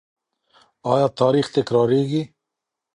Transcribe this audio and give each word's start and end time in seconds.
آیا 0.91 1.07
تاریخ 1.19 1.45
تکراریږي؟ 1.55 2.21